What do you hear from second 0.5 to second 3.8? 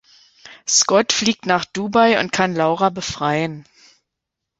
Scott fliegt nach Dubai und kann Laura befreien.